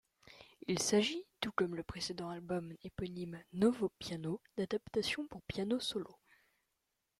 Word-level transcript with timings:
Il 0.67 0.79
s'agit, 0.79 1.23
tout 1.41 1.51
comme 1.51 1.75
le 1.75 1.83
précèdent 1.83 2.21
album 2.23 2.73
éponyme 2.83 3.39
Novö 3.53 3.87
Piano, 3.99 4.41
d'adaptations 4.57 5.27
pour 5.27 5.43
piano 5.43 5.79
solo. 5.79 6.09